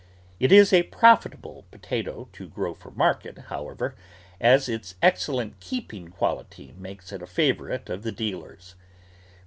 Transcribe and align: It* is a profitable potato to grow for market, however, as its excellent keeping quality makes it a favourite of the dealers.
It* 0.39 0.51
is 0.51 0.73
a 0.73 0.81
profitable 0.89 1.65
potato 1.69 2.27
to 2.33 2.49
grow 2.49 2.73
for 2.73 2.89
market, 2.89 3.37
however, 3.53 3.93
as 4.39 4.67
its 4.67 4.95
excellent 4.99 5.59
keeping 5.59 6.07
quality 6.07 6.73
makes 6.75 7.11
it 7.11 7.21
a 7.21 7.27
favourite 7.27 7.87
of 7.87 8.01
the 8.01 8.11
dealers. 8.11 8.73